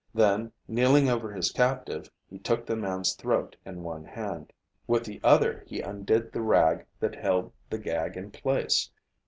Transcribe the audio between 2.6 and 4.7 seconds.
the man's throat in one hand.